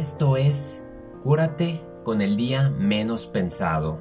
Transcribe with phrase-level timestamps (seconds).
[0.00, 0.82] Esto es
[1.22, 4.00] Cúrate con el día menos pensado.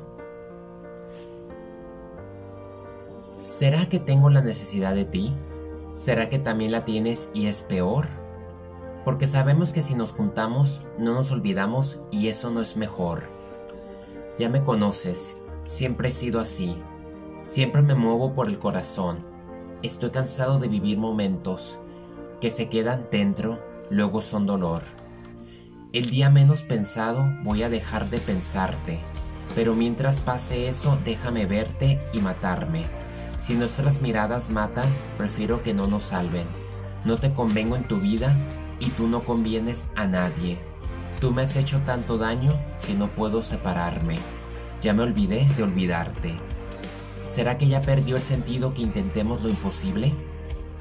[3.33, 5.35] ¿Será que tengo la necesidad de ti?
[5.97, 8.05] ¿Será que también la tienes y es peor?
[9.03, 13.23] Porque sabemos que si nos juntamos no nos olvidamos y eso no es mejor.
[14.37, 15.35] Ya me conoces,
[15.65, 16.81] siempre he sido así.
[17.47, 19.17] Siempre me muevo por el corazón.
[19.83, 21.77] Estoy cansado de vivir momentos
[22.39, 24.83] que se quedan dentro, luego son dolor.
[25.91, 28.99] El día menos pensado voy a dejar de pensarte,
[29.55, 32.85] pero mientras pase eso déjame verte y matarme.
[33.39, 34.85] Si nuestras miradas matan,
[35.17, 36.45] prefiero que no nos salven.
[37.05, 38.37] No te convengo en tu vida
[38.79, 40.59] y tú no convienes a nadie.
[41.19, 42.51] Tú me has hecho tanto daño
[42.85, 44.19] que no puedo separarme.
[44.83, 46.35] Ya me olvidé de olvidarte.
[47.29, 50.13] ¿Será que ya perdió el sentido que intentemos lo imposible?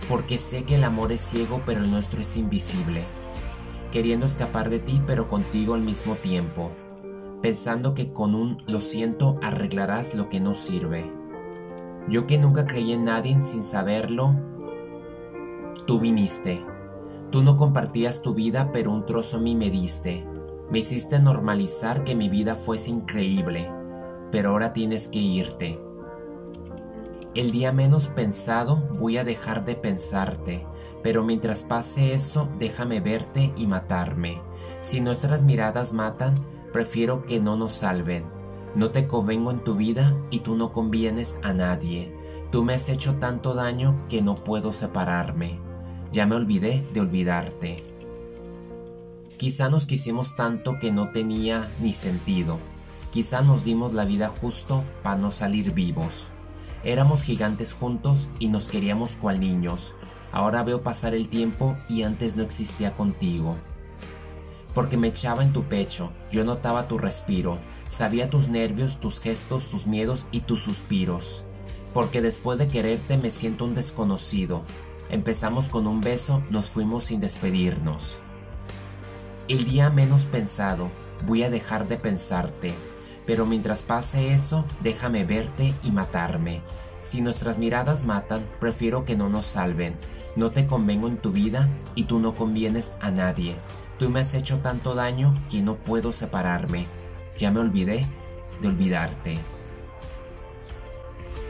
[0.07, 3.05] Porque sé que el amor es ciego pero el nuestro es invisible
[3.91, 6.73] queriendo escapar de ti pero contigo al mismo tiempo,
[7.43, 11.11] pensando que con un lo siento arreglarás lo que no sirve.
[12.09, 14.35] Yo que nunca creí en nadie sin saberlo,
[15.87, 16.65] tú viniste.
[17.31, 20.27] Tú no compartías tu vida pero un trozo a me diste.
[20.71, 23.71] Me hiciste normalizar que mi vida fuese increíble,
[24.31, 25.88] pero ahora tienes que irte.
[27.39, 30.67] El día menos pensado voy a dejar de pensarte,
[31.05, 34.43] pero mientras pase eso déjame verte y matarme.
[34.81, 38.25] Si nuestras miradas matan, prefiero que no nos salven.
[38.75, 42.13] No te convengo en tu vida y tú no convienes a nadie.
[42.51, 45.61] Tú me has hecho tanto daño que no puedo separarme.
[46.11, 47.77] Ya me olvidé de olvidarte.
[49.37, 52.59] Quizá nos quisimos tanto que no tenía ni sentido.
[53.13, 56.33] Quizá nos dimos la vida justo para no salir vivos.
[56.85, 59.95] Éramos gigantes juntos y nos queríamos cual niños.
[60.33, 63.57] Ahora veo pasar el tiempo y antes no existía contigo.
[64.75, 69.69] Porque me echaba en tu pecho, yo notaba tu respiro, sabía tus nervios, tus gestos,
[69.69, 71.43] tus miedos y tus suspiros.
[71.93, 74.63] Porque después de quererte me siento un desconocido.
[75.11, 78.19] Empezamos con un beso, nos fuimos sin despedirnos.
[79.49, 80.91] El día menos pensado,
[81.27, 82.75] voy a dejar de pensarte,
[83.29, 86.63] pero mientras pase eso, déjame verte y matarme.
[87.01, 89.97] Si nuestras miradas matan, prefiero que no nos salven,
[90.35, 93.55] no te convengo en tu vida y tú no convienes a nadie.
[93.99, 96.87] Tú me has hecho tanto daño que no puedo separarme.
[97.37, 98.07] Ya me olvidé
[98.63, 99.39] de olvidarte.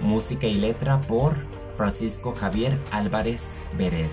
[0.00, 1.36] Música y letra por
[1.76, 4.10] Francisco Javier Álvarez Beret.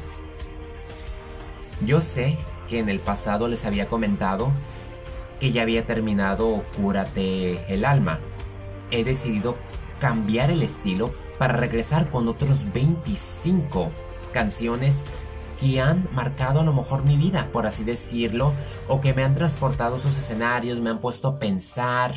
[1.84, 2.38] Yo sé
[2.68, 4.52] que en el pasado les había comentado
[5.40, 8.20] que ya había terminado Cúrate el alma.
[8.92, 9.56] He decidido
[10.00, 13.92] cambiar el estilo para regresar con otros 25
[14.34, 15.04] canciones
[15.60, 18.54] que han marcado a lo mejor mi vida, por así decirlo,
[18.88, 22.14] o que me han transportado esos escenarios, me han puesto a pensar.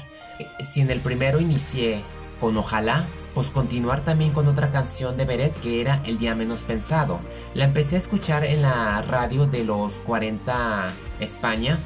[0.60, 2.02] Si en el primero inicié
[2.40, 6.62] con Ojalá, pues continuar también con otra canción de Beret que era El Día Menos
[6.62, 7.20] Pensado.
[7.54, 10.88] La empecé a escuchar en la radio de los 40
[11.20, 11.78] España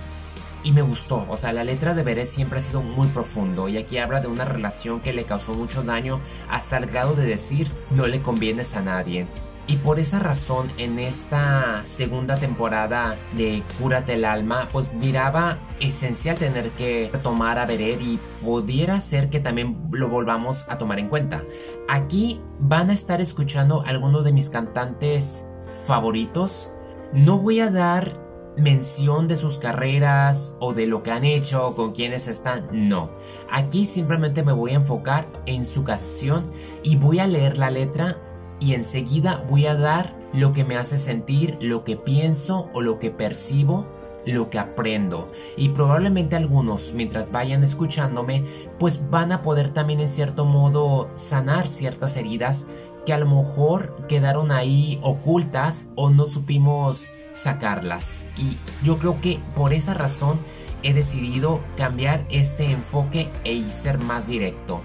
[0.65, 1.27] y me gustó.
[1.29, 4.29] O sea, la letra de Beret siempre ha sido muy profundo y aquí habla de
[4.29, 8.75] una relación que le causó mucho daño hasta el grado de decir no le convienes
[8.75, 9.27] a nadie.
[9.69, 16.37] Y por esa razón en esta segunda temporada de Cúrate el alma, pues miraba esencial
[16.37, 21.09] tener que retomar a Beret y pudiera ser que también lo volvamos a tomar en
[21.09, 21.43] cuenta.
[21.89, 25.47] Aquí van a estar escuchando algunos de mis cantantes
[25.87, 26.73] favoritos.
[27.13, 28.22] No voy a dar
[28.57, 33.11] mención de sus carreras o de lo que han hecho o con quienes están, no.
[33.51, 36.51] Aquí simplemente me voy a enfocar en su canción
[36.83, 38.19] y voy a leer la letra
[38.61, 42.99] y enseguida voy a dar lo que me hace sentir, lo que pienso o lo
[42.99, 43.87] que percibo,
[44.25, 45.31] lo que aprendo.
[45.57, 48.45] Y probablemente algunos, mientras vayan escuchándome,
[48.79, 52.67] pues van a poder también en cierto modo sanar ciertas heridas
[53.05, 58.27] que a lo mejor quedaron ahí ocultas o no supimos sacarlas.
[58.37, 60.39] Y yo creo que por esa razón
[60.83, 64.81] he decidido cambiar este enfoque e ser más directo.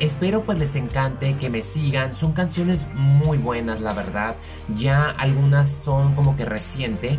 [0.00, 2.14] Espero pues les encante, que me sigan.
[2.14, 4.36] Son canciones muy buenas, la verdad.
[4.76, 7.18] Ya algunas son como que reciente.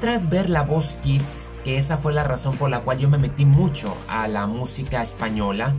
[0.00, 3.18] Tras ver la voz Kids, que esa fue la razón por la cual yo me
[3.18, 5.72] metí mucho a la música española,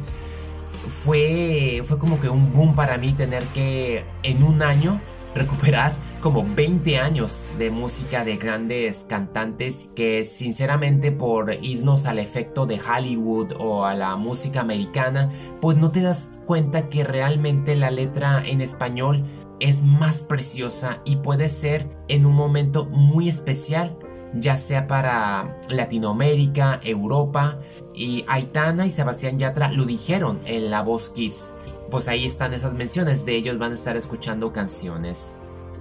[1.04, 5.02] fue, fue como que un boom para mí tener que en un año
[5.36, 5.94] recuperar
[6.26, 12.80] como 20 años de música de grandes cantantes que sinceramente por irnos al efecto de
[12.82, 15.30] Hollywood o a la música americana,
[15.62, 19.24] pues no te das cuenta que realmente la letra en español
[19.60, 23.96] es más preciosa y puede ser en un momento muy especial
[24.34, 27.60] ya sea para Latinoamérica, Europa,
[27.94, 31.54] y Aitana y Sebastián Yatra lo dijeron en La Voz Kids.
[31.92, 35.36] Pues ahí están esas menciones, de ellos van a estar escuchando canciones.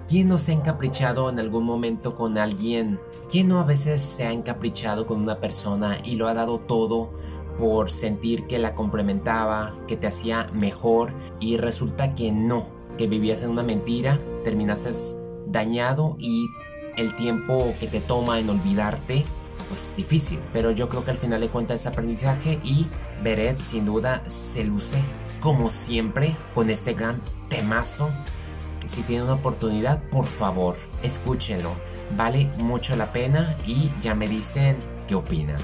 [0.07, 3.01] ¿Quién no se ha encaprichado en algún momento con alguien?
[3.31, 7.13] ¿Quién no a veces se ha encaprichado con una persona y lo ha dado todo
[7.59, 12.69] por sentir que la complementaba, que te hacía mejor y resulta que no,
[12.99, 14.91] que vivías en una mentira, terminaste
[15.47, 16.49] dañado y
[16.97, 19.25] el tiempo que te toma en olvidarte
[19.69, 22.87] pues es difícil, pero yo creo que al final de cuentas es aprendizaje y
[23.23, 24.99] Beret sin duda se luce
[25.41, 28.11] como siempre con este gran temazo.
[28.85, 31.71] Si tiene una oportunidad, por favor, escúchenlo.
[32.17, 34.77] Vale mucho la pena y ya me dicen
[35.09, 35.61] qué opinan.